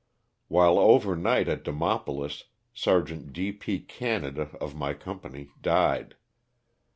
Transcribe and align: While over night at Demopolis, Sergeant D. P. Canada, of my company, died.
While 0.47 0.79
over 0.79 1.15
night 1.15 1.47
at 1.47 1.63
Demopolis, 1.63 2.45
Sergeant 2.73 3.33
D. 3.33 3.51
P. 3.51 3.79
Canada, 3.79 4.49
of 4.59 4.73
my 4.73 4.95
company, 4.95 5.51
died. 5.61 6.15